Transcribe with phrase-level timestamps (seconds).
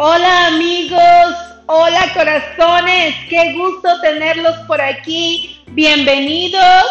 [0.00, 1.34] Hola amigos,
[1.66, 5.60] hola corazones, qué gusto tenerlos por aquí.
[5.72, 6.84] Bienvenidos,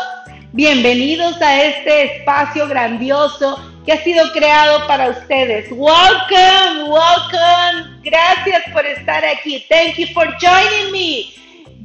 [0.52, 5.70] bienvenidos a este espacio grandioso que ha sido creado para ustedes.
[5.72, 8.02] Welcome, welcome.
[8.04, 9.66] Gracias por estar aquí.
[9.70, 11.34] Thank you for joining me.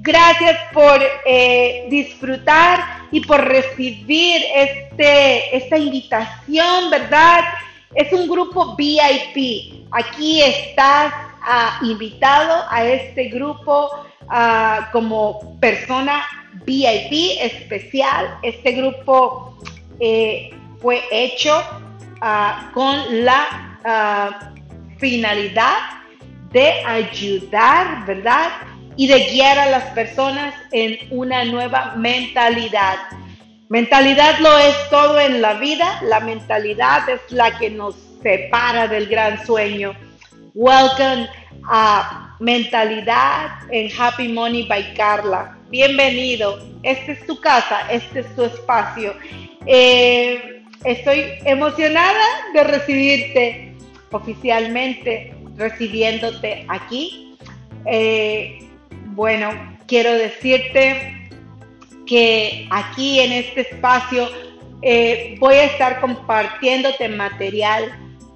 [0.03, 7.45] Gracias por eh, disfrutar y por recibir este, esta invitación, ¿verdad?
[7.95, 9.87] Es un grupo VIP.
[9.91, 13.91] Aquí estás ah, invitado a este grupo
[14.29, 16.23] ah, como persona
[16.65, 18.39] VIP especial.
[18.43, 19.59] Este grupo
[20.01, 21.63] eh, fue hecho
[22.21, 23.69] ah, con la
[24.99, 25.77] finalidad
[26.53, 28.51] de ayudar, ¿verdad?
[28.97, 32.97] y de guiar a las personas en una nueva mentalidad.
[33.73, 39.07] Mentalidad lo es todo en la vida, la mentalidad es la que nos separa del
[39.07, 39.95] gran sueño.
[40.53, 41.27] Welcome
[41.65, 45.57] a Mentalidad en Happy Money by Carla.
[45.71, 49.15] Bienvenido, esta es tu casa, este es tu espacio.
[49.65, 53.75] Eh, estoy emocionada de recibirte
[54.11, 57.39] oficialmente, recibiéndote aquí.
[57.87, 58.69] Eh,
[59.15, 59.49] bueno,
[59.87, 61.22] quiero decirte
[62.13, 64.29] que aquí en este espacio
[64.83, 67.85] eh, voy a estar compartiéndote material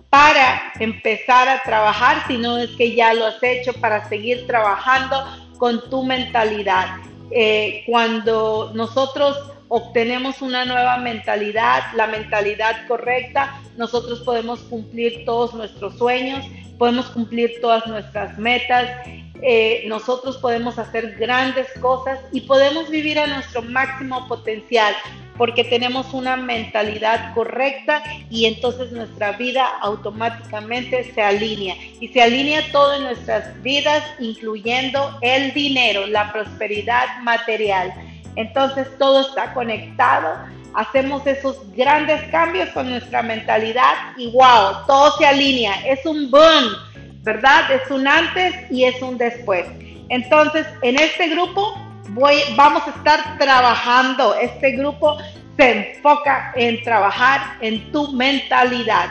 [0.09, 5.23] para empezar a trabajar, si no es que ya lo has hecho, para seguir trabajando
[5.59, 6.87] con tu mentalidad.
[7.31, 9.37] Eh, cuando nosotros
[9.69, 16.47] obtenemos una nueva mentalidad, la mentalidad correcta, nosotros podemos cumplir todos nuestros sueños,
[16.79, 18.89] podemos cumplir todas nuestras metas
[19.42, 24.95] eh, nosotros podemos hacer grandes cosas y podemos vivir a nuestro máximo potencial
[25.37, 31.77] porque tenemos una mentalidad correcta y entonces nuestra vida automáticamente se alinea.
[32.01, 37.93] Y se alinea todo en nuestras vidas, incluyendo el dinero, la prosperidad material.
[38.37, 40.37] Entonces todo está conectado,
[40.75, 46.86] hacemos esos grandes cambios con nuestra mentalidad y wow, todo se alinea, es un boom
[47.26, 47.72] ¿verdad?
[47.72, 49.66] Es un antes y es un después.
[50.09, 51.76] Entonces, en este grupo
[52.10, 54.37] voy, vamos a estar trabajando.
[54.37, 55.19] Este grupo
[55.56, 59.09] se enfoca en trabajar en tu mentalidad.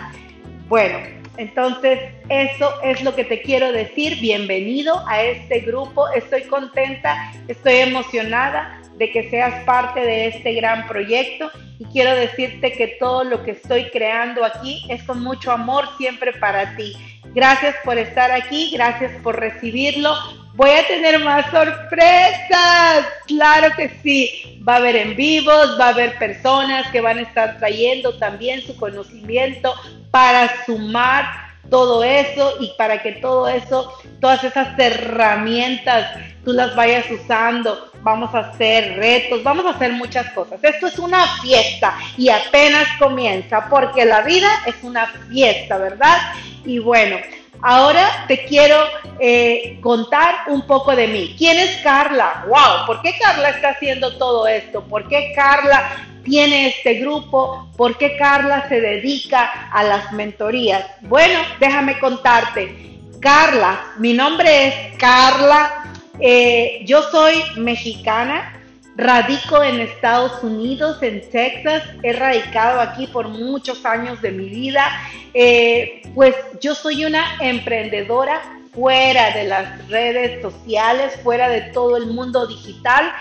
[0.69, 0.97] Bueno,
[1.35, 1.99] entonces
[2.29, 4.17] eso es lo que te quiero decir.
[4.21, 6.07] Bienvenido a este grupo.
[6.13, 12.71] Estoy contenta, estoy emocionada de que seas parte de este gran proyecto y quiero decirte
[12.71, 16.95] que todo lo que estoy creando aquí es con mucho amor siempre para ti.
[17.35, 20.15] Gracias por estar aquí, gracias por recibirlo.
[20.53, 24.63] Voy a tener más sorpresas, claro que sí.
[24.65, 28.61] Va a haber en vivos, va a haber personas que van a estar trayendo también
[28.61, 29.75] su conocimiento
[30.11, 31.25] para sumar
[31.69, 33.91] todo eso y para que todo eso,
[34.21, 37.91] todas esas herramientas, tú las vayas usando.
[38.01, 40.63] Vamos a hacer retos, vamos a hacer muchas cosas.
[40.63, 46.17] Esto es una fiesta y apenas comienza porque la vida es una fiesta, ¿verdad?
[46.63, 47.17] Y bueno,
[47.61, 48.77] ahora te quiero
[49.19, 51.35] eh, contar un poco de mí.
[51.35, 52.45] ¿Quién es Carla?
[52.47, 52.85] ¡Wow!
[52.85, 54.83] ¿Por qué Carla está haciendo todo esto?
[54.83, 57.71] ¿Por qué Carla tiene este grupo?
[57.75, 60.85] ¿Por qué Carla se dedica a las mentorías?
[61.01, 62.99] Bueno, déjame contarte.
[63.19, 65.94] Carla, mi nombre es Carla.
[66.19, 68.61] Eh, yo soy mexicana,
[68.97, 71.83] Radico en Estados Unidos, en Texas.
[72.01, 74.89] He radicado aquí por muchos años de mi vida.
[75.33, 78.41] Eh, pues yo soy una emprendedora
[78.73, 83.11] fuera de las redes sociales, fuera de todo el mundo digital.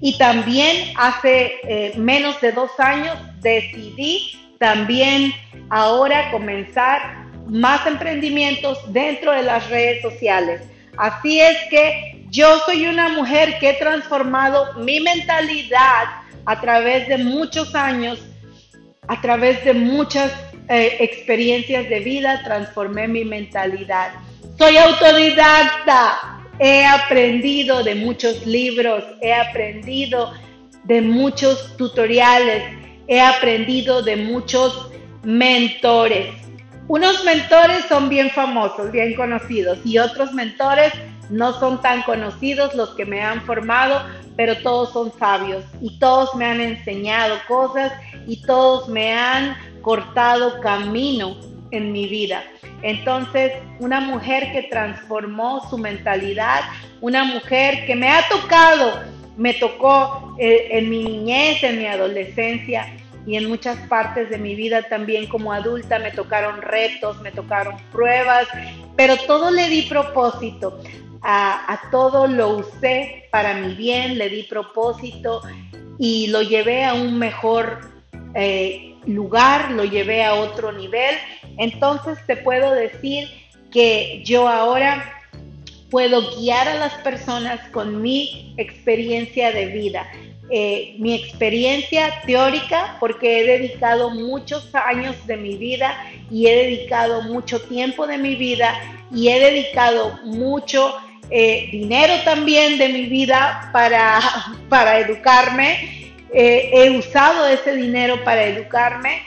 [0.00, 5.32] Y también hace eh, menos de dos años decidí también
[5.70, 10.60] ahora comenzar más emprendimientos dentro de las redes sociales.
[10.96, 16.06] Así es que yo soy una mujer que he transformado mi mentalidad
[16.44, 18.18] a través de muchos años,
[19.06, 20.32] a través de muchas
[20.68, 24.14] eh, experiencias de vida, transformé mi mentalidad.
[24.58, 30.32] Soy autodidacta, he aprendido de muchos libros, he aprendido
[30.82, 32.64] de muchos tutoriales,
[33.06, 34.90] he aprendido de muchos
[35.22, 36.34] mentores.
[36.88, 40.92] Unos mentores son bien famosos, bien conocidos y otros mentores
[41.30, 44.02] no son tan conocidos los que me han formado,
[44.36, 47.92] pero todos son sabios y todos me han enseñado cosas
[48.26, 51.36] y todos me han cortado camino
[51.70, 52.42] en mi vida.
[52.82, 56.60] Entonces, una mujer que transformó su mentalidad,
[57.00, 59.00] una mujer que me ha tocado,
[59.36, 62.86] me tocó eh, en mi niñez, en mi adolescencia,
[63.26, 67.74] y en muchas partes de mi vida también como adulta me tocaron retos, me tocaron
[67.90, 68.46] pruebas
[68.96, 70.78] pero todo le di propósito.
[71.26, 75.42] A, todo lo usé para mi bien, le di propósito
[75.98, 77.80] y lo llevé a un mejor
[78.34, 81.16] eh, lugar, lo llevé a otro nivel.
[81.56, 83.28] Entonces te puedo decir
[83.72, 85.14] que yo ahora
[85.90, 90.06] puedo guiar a las personas con mi experiencia de vida.
[90.50, 95.96] Eh, mi experiencia teórica, porque he dedicado muchos años de mi vida
[96.30, 98.74] y he dedicado mucho tiempo de mi vida
[99.10, 100.94] y he dedicado mucho
[101.30, 104.20] eh, dinero también de mi vida para,
[104.68, 106.12] para educarme.
[106.32, 109.22] Eh, he usado ese dinero para educarme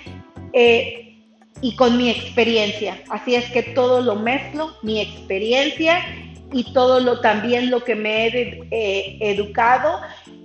[1.62, 3.02] y con mi experiencia.
[3.10, 6.04] Así es que todo lo mezclo, mi experiencia
[6.52, 10.00] y todo lo también lo que me he educado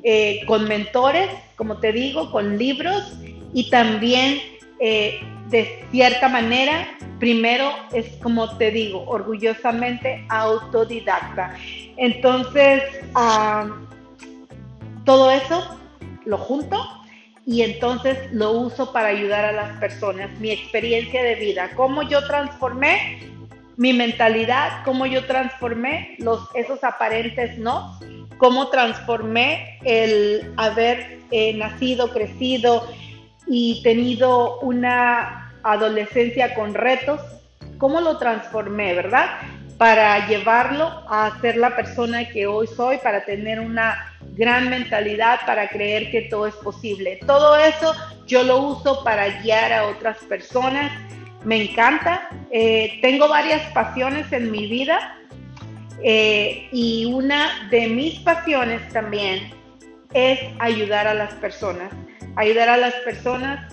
[0.04, 3.12] eh, con mentores, como te digo, con libros
[3.54, 4.40] y también
[4.81, 5.20] eh,
[5.52, 6.88] de cierta manera,
[7.20, 11.54] primero es como te digo, orgullosamente autodidacta.
[11.96, 12.82] Entonces,
[15.04, 15.78] todo eso
[16.25, 16.84] lo junto
[17.46, 22.26] y entonces lo uso para ayudar a las personas, mi experiencia de vida, cómo yo
[22.26, 23.20] transformé
[23.76, 27.99] mi mentalidad, cómo yo transformé los, esos aparentes no
[28.43, 32.84] cómo transformé el haber eh, nacido, crecido
[33.46, 37.20] y tenido una adolescencia con retos,
[37.78, 39.26] cómo lo transformé, ¿verdad?
[39.78, 45.68] Para llevarlo a ser la persona que hoy soy, para tener una gran mentalidad, para
[45.68, 47.20] creer que todo es posible.
[47.26, 47.94] Todo eso
[48.26, 50.92] yo lo uso para guiar a otras personas.
[51.44, 52.28] Me encanta.
[52.50, 55.18] Eh, tengo varias pasiones en mi vida
[56.02, 59.50] eh, y una de mis pasiones también
[60.12, 61.92] es ayudar a las personas,
[62.37, 63.73] ayudar a las personas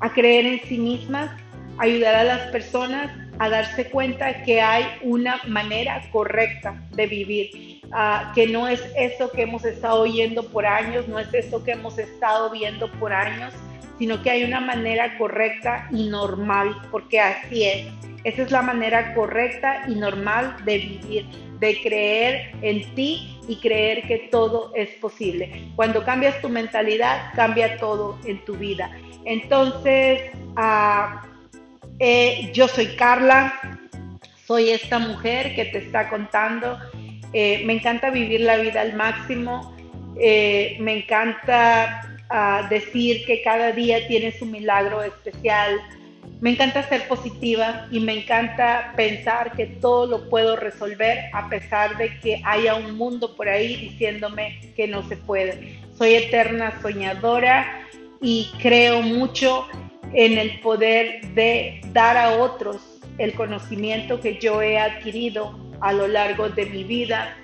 [0.00, 1.30] a creer en sí mismas,
[1.78, 8.32] ayudar a las personas a darse cuenta que hay una manera correcta de vivir, ah,
[8.34, 11.98] que no es eso que hemos estado oyendo por años, no es eso que hemos
[11.98, 13.52] estado viendo por años,
[13.98, 17.86] sino que hay una manera correcta y normal, porque así es.
[18.24, 21.26] Esa es la manera correcta y normal de vivir
[21.64, 25.70] de creer en ti y creer que todo es posible.
[25.76, 28.90] Cuando cambias tu mentalidad, cambia todo en tu vida.
[29.24, 31.26] Entonces, ah,
[31.98, 33.80] eh, yo soy Carla,
[34.46, 36.78] soy esta mujer que te está contando.
[37.32, 39.74] Eh, me encanta vivir la vida al máximo.
[40.20, 45.80] Eh, me encanta ah, decir que cada día tienes un milagro especial
[46.44, 51.96] me encanta ser positiva y me encanta pensar que todo lo puedo resolver a pesar
[51.96, 55.78] de que haya un mundo por ahí diciéndome que no se puede.
[55.96, 57.86] Soy eterna soñadora
[58.20, 59.66] y creo mucho
[60.12, 66.08] en el poder de dar a otros el conocimiento que yo he adquirido a lo
[66.08, 67.38] largo de mi vida.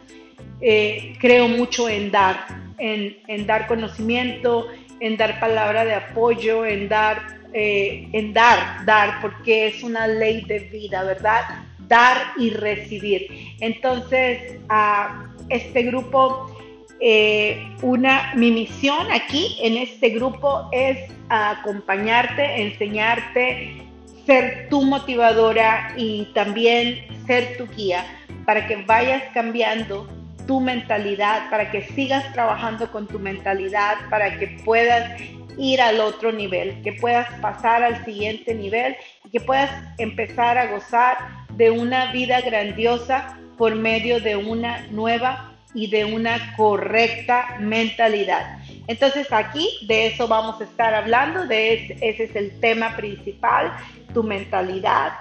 [0.61, 2.37] Eh, creo mucho en dar,
[2.77, 4.67] en, en dar conocimiento,
[5.01, 10.43] en dar palabra de apoyo, en dar eh, en dar, dar, porque es una ley
[10.43, 11.43] de vida, ¿verdad?
[11.89, 13.27] Dar y recibir.
[13.61, 16.57] Entonces, a este grupo,
[17.01, 20.99] eh, una, mi misión aquí en este grupo es
[21.29, 23.83] acompañarte, enseñarte,
[24.27, 28.05] ser tu motivadora y también ser tu guía
[28.45, 30.07] para que vayas cambiando
[30.47, 35.21] tu mentalidad, para que sigas trabajando con tu mentalidad, para que puedas
[35.59, 40.67] ir al otro nivel, que puedas pasar al siguiente nivel y que puedas empezar a
[40.67, 41.17] gozar
[41.57, 48.59] de una vida grandiosa por medio de una nueva y de una correcta mentalidad.
[48.87, 53.73] Entonces aquí de eso vamos a estar hablando, ese, es el tema principal,
[54.13, 55.13] tu mentalidad.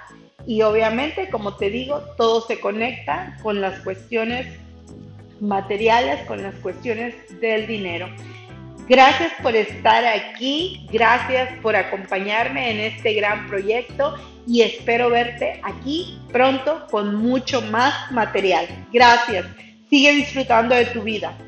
[0.46, 4.46] Y obviamente, como te digo, todo se conecta con las cuestiones
[5.40, 8.08] materiales, con las cuestiones del dinero.
[8.90, 14.16] Gracias por estar aquí, gracias por acompañarme en este gran proyecto
[14.48, 18.66] y espero verte aquí pronto con mucho más material.
[18.92, 19.46] Gracias.
[19.88, 21.38] Sigue disfrutando de tu vida.